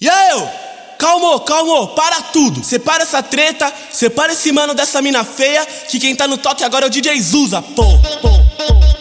E 0.00 0.06
eu? 0.06 0.48
Calmo, 0.98 1.40
calmo, 1.40 1.88
para 1.88 2.22
tudo. 2.22 2.64
Separa 2.64 3.02
essa 3.02 3.22
treta, 3.22 3.72
separa 3.92 4.32
esse 4.32 4.50
mano 4.52 4.74
dessa 4.74 5.02
mina 5.02 5.24
feia. 5.24 5.64
Que 5.88 5.98
quem 5.98 6.14
tá 6.14 6.26
no 6.26 6.38
toque 6.38 6.64
agora 6.64 6.86
é 6.86 6.88
o 6.88 6.90
DJ 6.90 7.20
Zusa, 7.20 7.60
pô, 7.62 7.84
pô, 8.20 8.28
pô. 8.28 8.95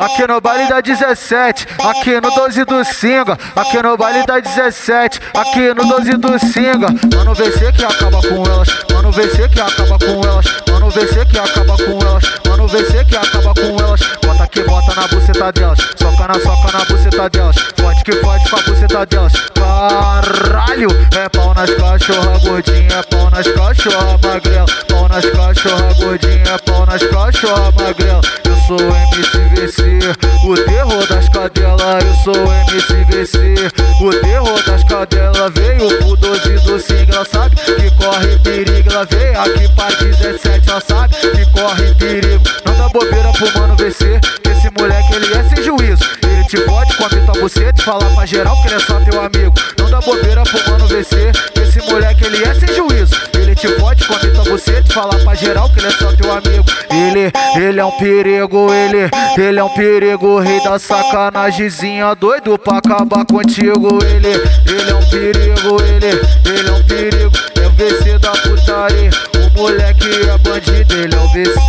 Aqui 0.00 0.26
no 0.26 0.40
baile 0.40 0.66
da 0.66 0.80
17, 0.80 1.66
aqui 1.78 2.18
no 2.22 2.30
12 2.30 2.64
do 2.64 2.82
Singa, 2.86 3.38
aqui 3.54 3.82
no 3.82 3.98
baile 3.98 4.24
da 4.24 4.40
17, 4.40 5.20
aqui 5.34 5.74
no 5.74 5.86
12 5.86 6.12
do 6.16 6.38
Singa. 6.38 6.88
Mano, 7.14 7.34
VC 7.34 7.70
que 7.70 7.84
acaba 7.84 8.22
com 8.22 8.46
elas, 8.46 8.68
mano, 8.90 9.12
VC 9.12 9.46
que 9.50 9.60
acaba 9.60 9.98
com 9.98 10.26
elas, 10.26 10.46
mano, 10.66 10.90
VC 10.90 11.26
que 11.26 11.38
acaba 11.38 11.76
com 11.76 12.00
elas, 12.00 12.24
mano, 12.48 12.66
VC 12.66 13.04
que 13.04 13.14
acaba 13.14 13.52
com 13.52 13.78
elas. 13.78 14.00
Bota 14.24 14.48
que 14.48 14.62
bota 14.62 14.94
na 14.98 15.06
buceta 15.06 15.52
delas, 15.52 15.78
soca 15.96 16.28
na 16.28 16.34
soca 16.34 16.78
na 16.78 16.84
buceta 16.86 17.28
delas, 17.28 17.56
forte 17.78 18.04
que 18.04 18.12
forte 18.12 18.50
com 18.50 18.56
a 18.56 18.62
buceta 18.62 19.04
delas. 19.04 19.32
Caralho, 19.54 20.88
é 21.14 21.28
pau 21.28 21.52
nas 21.52 21.74
cachorra 21.74 22.38
gordinha, 22.38 22.88
é 22.88 23.02
pau 23.02 23.30
nas 23.30 23.46
cachorra 23.48 24.18
magrela, 24.22 24.66
pau 24.88 25.08
nas 25.08 25.26
cachorra 25.26 25.92
gordinha, 25.92 26.54
é 26.54 26.58
pau 26.58 26.86
nas 26.86 27.02
cachorra 27.02 27.70
magrela. 27.72 28.39
Sou 28.70 28.78
MCVC, 28.78 29.98
o 30.46 30.54
terror 30.54 31.04
das 31.08 31.28
cadelas. 31.28 32.04
Eu 32.04 32.14
sou 32.22 32.52
MCVC, 32.70 33.56
o 34.00 34.10
terror 34.20 34.62
das 34.62 34.84
cadelas. 34.84 35.52
Veio 35.52 35.98
pro 35.98 36.14
12 36.14 36.54
do 36.60 36.78
Sigla, 36.78 37.24
sabe 37.24 37.56
que 37.56 37.90
corre 37.96 38.38
perigo. 38.44 38.92
Ela 38.92 39.04
veio 39.06 39.40
aqui 39.40 39.74
pra 39.74 39.88
17, 39.88 40.70
ela 40.70 40.80
sabe 40.80 41.16
que 41.16 41.50
corre 41.50 41.92
perigo. 41.96 42.44
Não 42.64 42.78
dá 42.78 42.88
bobeira 42.90 43.32
pro 43.32 43.58
mano 43.58 43.74
VC, 43.74 44.20
esse 44.48 44.70
moleque 44.78 45.14
ele 45.16 45.34
é 45.34 45.42
sem 45.48 45.64
juízo. 45.64 46.04
Ele 46.22 46.44
te 46.44 46.60
pode 46.60 46.96
comer 46.96 47.24
tua 47.24 47.40
buceta 47.40 47.82
falar 47.82 48.14
pra 48.14 48.24
geral 48.24 48.54
que 48.62 48.68
ele 48.68 48.76
é 48.76 48.78
só 48.78 49.00
teu 49.00 49.20
amigo. 49.20 49.54
Não 49.80 49.90
dá 49.90 50.00
bobeira 50.00 50.44
pro 50.44 50.70
mano 50.70 50.86
VC, 50.86 51.32
esse 51.60 51.80
moleque 51.90 52.24
ele 52.24 52.44
é 52.44 52.54
sem 52.54 52.72
juízo. 52.72 53.16
Te 53.60 53.68
pode 53.72 54.06
comer 54.06 54.32
tua 54.32 54.44
buceta 54.44 55.02
pra 55.22 55.34
geral 55.34 55.68
que 55.68 55.80
ele 55.80 55.88
é 55.88 55.90
só 55.90 56.10
teu 56.12 56.32
amigo. 56.32 56.64
Ele, 56.90 57.30
ele 57.62 57.78
é 57.78 57.84
um 57.84 57.90
perigo, 57.90 58.72
ele, 58.72 59.10
ele 59.36 59.58
é 59.58 59.62
um 59.62 59.68
perigo, 59.68 60.38
rei 60.38 60.64
da 60.64 60.78
sacanagemzinha, 60.78 62.14
doido 62.14 62.58
pra 62.58 62.78
acabar 62.78 63.22
contigo. 63.26 63.98
Ele, 64.02 64.28
ele 64.28 64.90
é 64.90 64.94
um 64.94 65.10
perigo, 65.10 65.76
ele, 65.82 66.06
ele 66.46 66.68
é 66.70 66.72
um 66.72 66.82
perigo, 66.84 67.30
é 67.60 67.66
o 67.66 67.70
VC 67.72 68.18
da 68.18 68.30
putaria. 68.30 69.10
O 69.36 69.60
moleque 69.60 70.08
é 70.08 70.38
bandido, 70.38 70.94
ele 70.94 71.14
é 71.14 71.18
o 71.18 71.28
VC, 71.28 71.60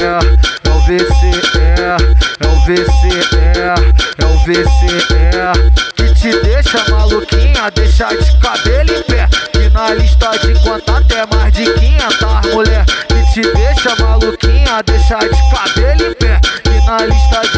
é, 0.00 0.68
é 0.68 0.72
o 0.72 0.80
VC, 0.80 1.36
é, 1.60 1.96
é 2.40 2.48
o 2.48 2.56
VC, 2.64 3.02
é, 3.36 4.22
é 4.22 4.26
o 4.26 4.38
VC, 4.38 4.86
é. 5.36 5.52
Que 5.94 6.14
te 6.14 6.30
deixa 6.42 6.78
maluquinha, 7.56 7.70
deixa 7.70 8.08
de 8.08 8.38
cabelo 8.38 8.92
em 8.92 9.02
pé. 9.02 9.28
Que 9.52 9.70
na 9.70 9.94
lista 9.94 10.30
de 10.38 10.54
contato 10.60 11.12
é 11.12 11.26
mais 11.34 11.52
de 11.52 11.64
500 11.64 12.52
mulher. 12.52 12.84
Que 12.84 13.32
te 13.32 13.52
deixa 13.54 13.96
maluquinha, 13.96 14.82
deixa 14.84 15.18
de 15.18 15.50
cabelo 15.50 16.10
em 16.10 16.14
pé. 16.14 16.40
Que 16.62 16.86
na 16.86 16.98
lista 16.98 17.40
de 17.52 17.55